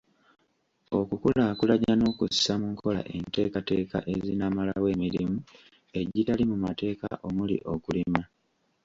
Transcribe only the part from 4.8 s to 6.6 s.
emirimu egitali mu